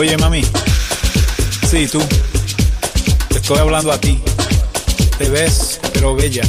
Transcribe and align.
Oye, 0.00 0.16
mami. 0.16 0.42
Sí, 1.70 1.86
tú. 1.86 2.00
Te 3.28 3.36
estoy 3.36 3.58
hablando 3.58 3.92
a 3.92 4.00
ti. 4.00 4.18
Te 5.18 5.28
ves, 5.28 5.78
pero 5.92 6.14
bella. 6.14 6.42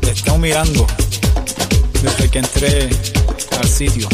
Te 0.00 0.10
estoy 0.10 0.38
mirando 0.38 0.86
desde 2.02 2.30
que 2.30 2.38
entré 2.38 2.88
al 3.60 3.68
sitio. 3.68 4.08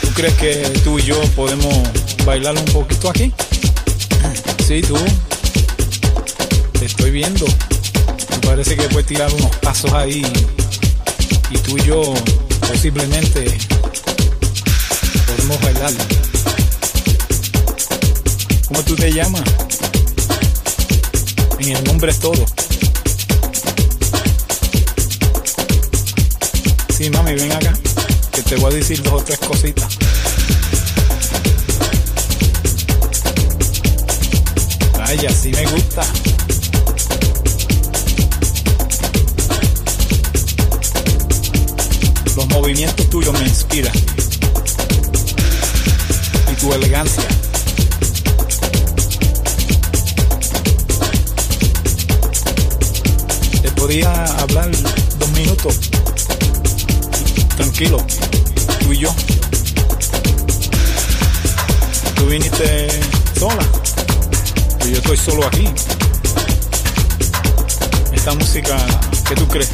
¿Tú 0.00 0.08
crees 0.14 0.34
que 0.36 0.54
tú 0.84 0.98
y 0.98 1.02
yo 1.02 1.20
podemos 1.36 1.82
bailar 2.24 2.56
un 2.56 2.64
poquito 2.64 3.10
aquí? 3.10 3.30
Sí, 4.66 4.80
tú. 4.80 4.96
Te 6.78 6.86
estoy 6.86 7.10
viendo. 7.10 7.44
Me 8.30 8.38
parece 8.38 8.74
que 8.74 8.88
puedes 8.88 9.06
tirar 9.06 9.30
unos 9.34 9.54
pasos 9.56 9.92
ahí 9.92 10.22
y 11.50 11.58
tú 11.58 11.76
y 11.78 11.84
yo 11.84 12.14
posiblemente 12.60 13.58
podemos 15.26 15.60
bailar. 15.60 15.92
¿Cómo 18.68 18.82
tú 18.82 18.96
te 18.96 19.12
llamas? 19.12 19.42
En 21.58 21.76
el 21.76 21.84
nombre 21.84 22.10
es 22.10 22.18
todo. 22.18 22.44
Sí, 26.96 27.10
mami, 27.10 27.34
ven 27.34 27.52
acá, 27.52 27.72
que 28.32 28.42
te 28.42 28.56
voy 28.56 28.72
a 28.72 28.76
decir 28.76 29.02
dos 29.02 29.14
o 29.14 29.24
tres 29.24 29.38
cositas. 29.38 29.98
Vaya, 34.98 35.30
sí 35.30 35.50
me 35.50 35.66
gusta. 35.66 36.02
Los 42.66 42.72
movimientos 42.72 43.10
tuyos 43.10 43.32
me 43.32 43.46
inspiran. 43.46 43.92
Y 46.50 46.54
tu 46.56 46.72
elegancia. 46.72 47.22
Te 53.62 53.70
podía 53.70 54.24
hablar 54.40 54.68
dos 55.16 55.30
minutos. 55.30 55.78
Tranquilo. 57.56 58.04
Tú 58.80 58.92
y 58.92 58.98
yo. 58.98 59.14
Tú 62.16 62.26
viniste 62.26 62.88
sola. 63.38 63.64
Y 64.84 64.90
yo 64.90 64.96
estoy 64.96 65.16
solo 65.16 65.46
aquí. 65.46 65.68
Esta 68.12 68.34
música, 68.34 68.76
¿qué 69.28 69.36
tú 69.36 69.46
crees? 69.46 69.70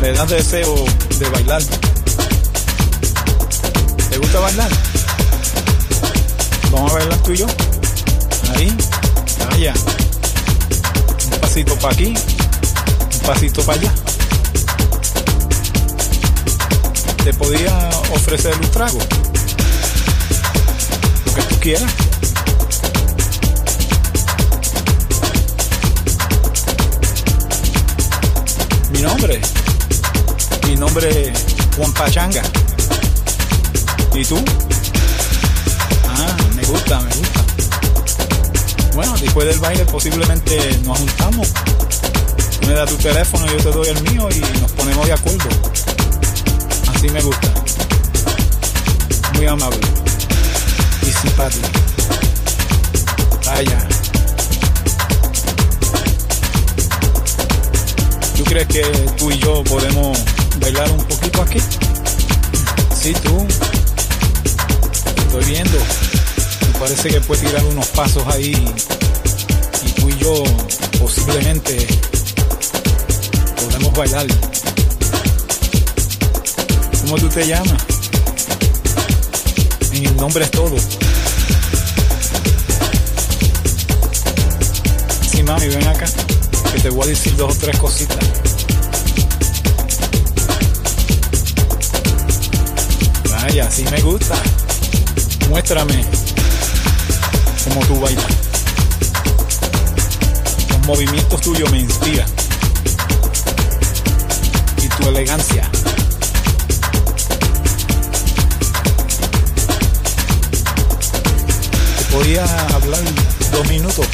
Le 0.00 0.12
das 0.12 0.30
deseo 0.30 0.74
de 1.18 1.28
bailar. 1.28 1.62
¿Te 4.10 4.18
gusta 4.18 4.40
bailar? 4.40 4.70
Vamos 6.70 6.90
a 6.90 6.94
bailar 6.94 7.18
tú 7.22 7.32
y 7.32 7.36
yo. 7.36 7.46
Ahí, 8.54 8.76
allá. 9.50 9.74
Un 11.32 11.40
pasito 11.40 11.74
para 11.76 11.92
aquí, 11.94 12.06
un 12.06 13.26
pasito 13.26 13.62
para 13.62 13.80
allá. 13.80 13.92
Te 17.24 17.34
podía 17.34 17.90
ofrecer 18.14 18.54
un 18.54 18.70
trago. 18.70 18.98
Lo 21.26 21.34
que 21.34 21.42
tú 21.42 21.60
quieras. 21.60 21.92
Mi 28.92 29.02
nombre 29.02 29.40
nombre 30.80 31.30
Juan 31.76 31.92
Pachanga. 31.92 32.42
¿Y 34.14 34.24
tú? 34.24 34.42
Ah, 36.08 36.36
me 36.56 36.62
gusta, 36.62 37.00
me 37.00 37.14
gusta. 37.14 37.44
Bueno, 38.94 39.14
después 39.18 39.46
del 39.46 39.60
baile 39.60 39.84
posiblemente 39.84 40.80
nos 40.84 40.98
juntamos. 40.98 41.48
Me 42.66 42.72
das 42.72 42.88
tu 42.88 42.96
teléfono, 42.96 43.46
yo 43.46 43.56
te 43.58 43.70
doy 43.70 43.88
el 43.88 44.02
mío 44.10 44.26
y 44.34 44.40
nos 44.58 44.72
ponemos 44.72 45.06
de 45.06 45.12
acuerdo. 45.12 45.48
Así 46.94 47.10
me 47.10 47.20
gusta. 47.20 47.52
Muy 49.34 49.46
amable. 49.46 49.80
Y 51.02 51.10
simpático. 51.10 51.68
Vaya. 53.44 53.88
¿Tú 58.34 58.44
crees 58.44 58.66
que 58.66 58.82
tú 59.18 59.30
y 59.30 59.38
yo 59.38 59.62
podemos 59.64 60.18
bailar 60.60 60.90
un 60.92 61.04
poquito 61.04 61.42
aquí? 61.42 61.58
Sí, 62.94 63.12
tú. 63.22 63.46
Estoy 65.16 65.44
viendo. 65.44 65.78
Me 66.72 66.78
parece 66.78 67.08
que 67.08 67.20
puedes 67.20 67.44
tirar 67.44 67.64
unos 67.64 67.86
pasos 67.88 68.22
ahí. 68.28 68.52
Y 69.86 69.92
tú 69.92 70.08
y 70.08 70.18
yo 70.18 70.44
posiblemente 70.98 71.86
podemos 73.56 73.92
bailar. 73.94 74.26
¿Cómo 77.02 77.16
tú 77.16 77.28
te 77.28 77.46
llamas? 77.46 77.82
El 79.92 80.16
nombre 80.16 80.44
es 80.44 80.50
todo. 80.50 80.76
Sí, 85.30 85.42
mami, 85.42 85.68
ven 85.68 85.86
acá. 85.88 86.06
Que 86.72 86.80
te 86.80 86.90
voy 86.90 87.04
a 87.04 87.06
decir 87.08 87.34
dos 87.36 87.56
o 87.56 87.58
tres 87.58 87.78
cositas. 87.78 88.18
Vaya, 93.42 93.66
así 93.66 93.84
me 93.84 94.00
gusta. 94.02 94.34
Muéstrame 95.48 96.04
cómo 97.64 97.80
tú 97.86 97.98
bailas. 97.98 98.26
Los 100.68 100.86
movimientos 100.86 101.40
tuyos 101.40 101.70
me 101.70 101.78
inspiran. 101.78 102.28
Y 104.82 104.88
tu 104.88 105.08
elegancia. 105.08 105.70
Te 111.98 112.04
podía 112.12 112.44
hablar 112.74 113.00
dos 113.52 113.68
minutos. 113.68 114.06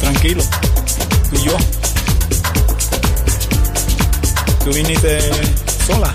Tranquilo. 0.00 0.44
Tú 1.30 1.36
y 1.36 1.42
yo. 1.42 1.56
Tú 4.64 4.72
viniste 4.72 5.20
sola 5.86 6.14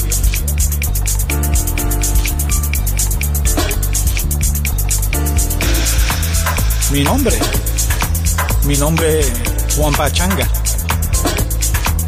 Mi 6.91 7.03
nombre. 7.03 7.37
Mi 8.65 8.75
nombre 8.75 9.21
es 9.21 9.31
Juan 9.77 9.93
Pachanga. 9.93 10.45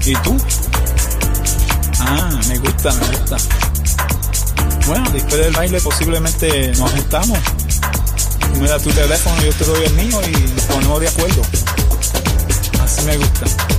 ¿Y 0.06 0.14
tú? 0.16 0.38
Ah, 2.00 2.30
me 2.50 2.58
gusta, 2.60 2.92
me 2.92 3.18
gusta. 3.18 3.38
Bueno, 4.86 5.10
después 5.12 5.38
del 5.38 5.54
baile 5.54 5.80
posiblemente 5.80 6.74
nos 6.74 6.92
juntamos. 6.92 7.40
Tú 8.54 8.60
me 8.60 8.68
das 8.68 8.84
tu 8.84 8.90
teléfono, 8.92 9.42
yo 9.42 9.54
te 9.54 9.64
doy 9.64 9.86
el 9.86 9.94
mío 9.94 10.20
y 10.28 10.32
nos 10.54 10.64
ponemos 10.66 11.00
de 11.00 11.08
acuerdo. 11.08 11.42
Así 12.84 13.06
me 13.06 13.16
gusta. 13.16 13.73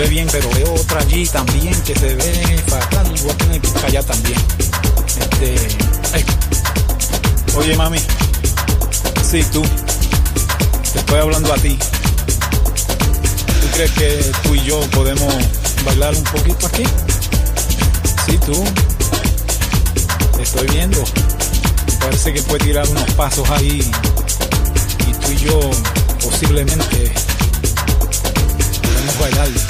Ve 0.00 0.08
bien, 0.08 0.26
pero 0.32 0.48
veo 0.50 0.72
otra 0.74 1.00
allí 1.00 1.26
también 1.26 1.74
que 1.82 1.94
se 1.94 2.14
ve 2.14 2.62
fatal. 2.66 3.06
Voy 3.22 3.30
a 3.30 3.36
tener 3.36 3.60
que 3.60 3.86
allá 3.86 4.02
también. 4.02 4.40
Este. 5.06 5.56
Oye, 7.56 7.76
mami. 7.76 7.98
Sí, 9.30 9.44
tú. 9.52 9.62
Te 10.92 11.00
estoy 11.00 11.18
hablando 11.18 11.52
a 11.52 11.56
ti. 11.56 11.78
¿Tú 13.60 13.66
crees 13.74 13.90
que 13.92 14.32
tú 14.42 14.54
y 14.54 14.62
yo 14.64 14.80
podemos 14.90 15.34
bailar 15.84 16.14
un 16.14 16.24
poquito 16.24 16.66
aquí? 16.66 16.84
Sí, 18.24 18.38
tú. 18.46 18.64
Te 20.36 20.42
estoy 20.42 20.66
viendo. 20.68 21.04
Parece 22.00 22.32
que 22.32 22.42
puede 22.42 22.64
tirar 22.64 22.88
unos 22.88 23.10
pasos 23.12 23.48
ahí. 23.50 23.90
Y 25.06 25.12
tú 25.12 25.30
y 25.30 25.36
yo 25.36 25.60
posiblemente 26.22 27.12
podemos 28.82 29.18
bailar. 29.18 29.69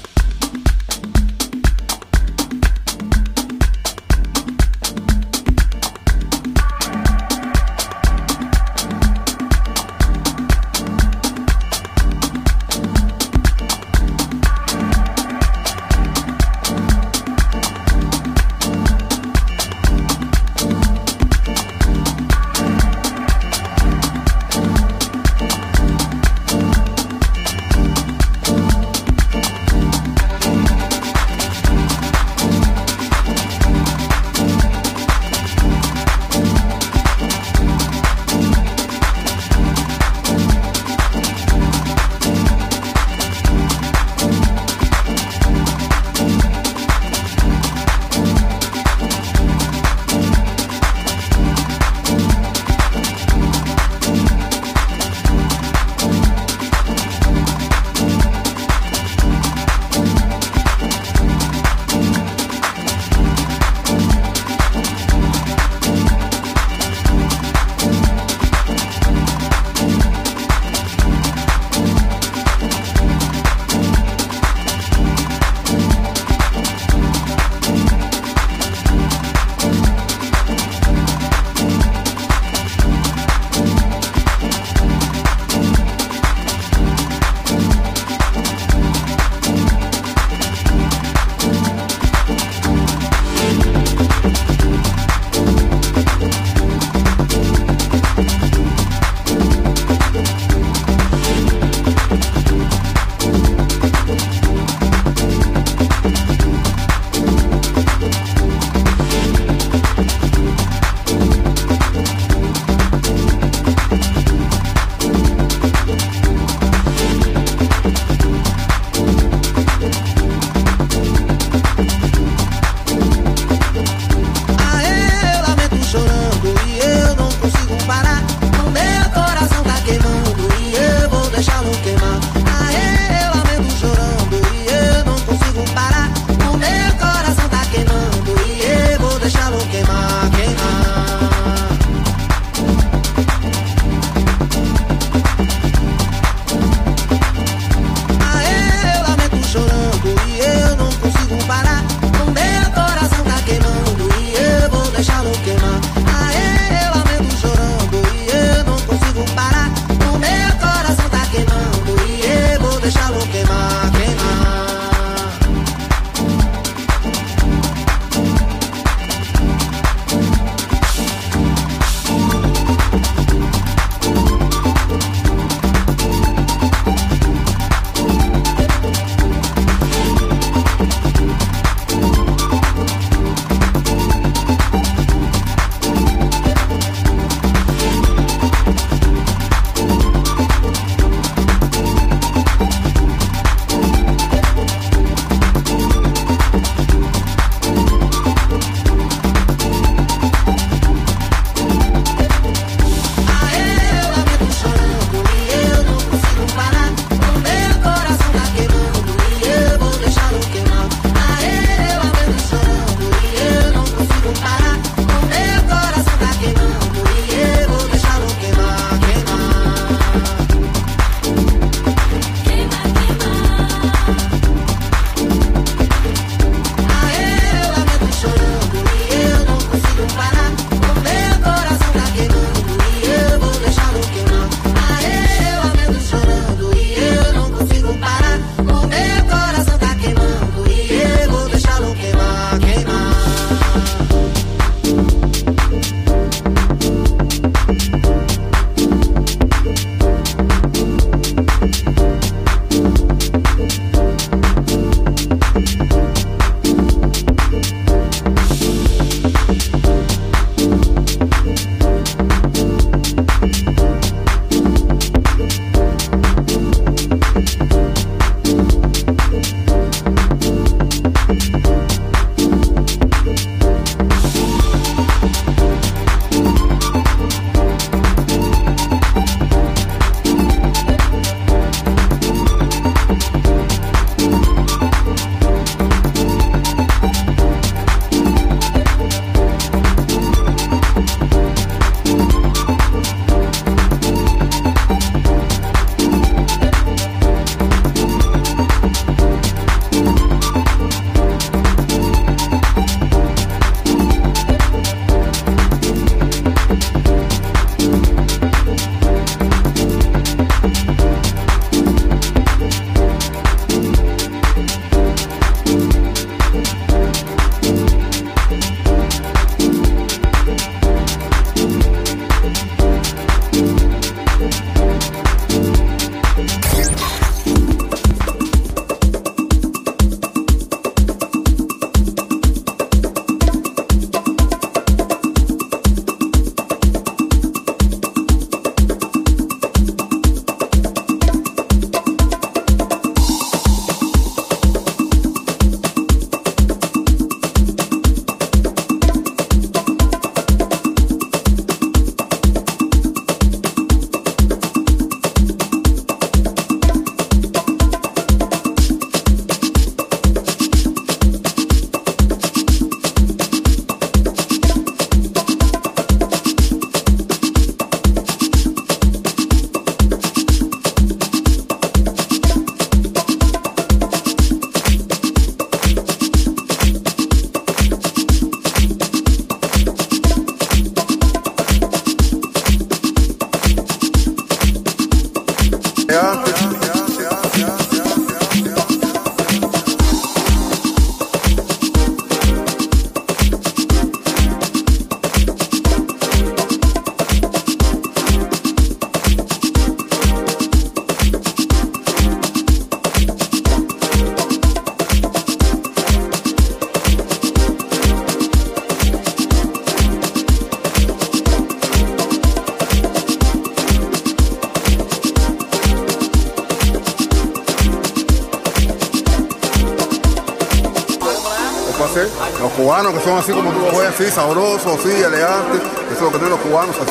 Sí, 424.21 424.29
sabroso, 424.29 424.99
sí, 425.01 425.09
elegante. 425.09 425.77
Eso 426.11 426.13
es 426.13 426.21
lo 426.21 426.31
que 426.31 426.37
tienen 426.37 426.51
los 426.51 426.59
cubanos, 426.59 426.95
así. 426.95 427.10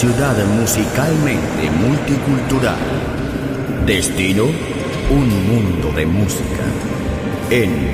Ciudad 0.00 0.34
musicalmente 0.58 1.70
multicultural. 1.78 2.78
Destino, 3.84 4.44
un 5.10 5.28
mundo 5.46 5.92
de 5.94 6.06
música. 6.06 6.64
En 7.50 7.92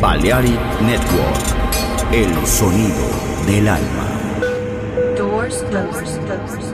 Balearic 0.00 0.58
Network, 0.80 2.10
el 2.10 2.44
sonido 2.44 3.06
del 3.46 3.68
alma. 3.68 4.08
Doors 5.16 5.62
closed. 5.70 6.67